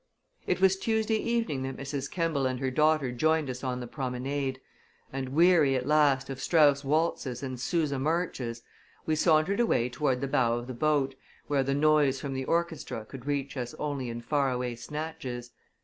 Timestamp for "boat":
10.73-11.13